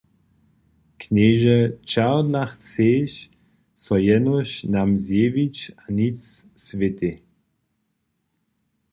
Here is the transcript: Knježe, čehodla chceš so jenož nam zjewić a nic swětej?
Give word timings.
Knježe, 1.01 1.59
čehodla 1.89 2.43
chceš 2.53 3.11
so 3.83 3.95
jenož 4.09 4.49
nam 4.73 4.89
zjewić 5.03 5.57
a 5.83 5.85
nic 5.99 6.19
swětej? 6.65 7.19